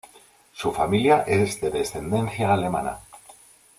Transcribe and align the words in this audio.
Su 0.53 0.71
familia 0.71 1.19
es 1.27 1.61
de 1.61 1.69
descendencia 1.69 2.51
alemana. 2.51 3.01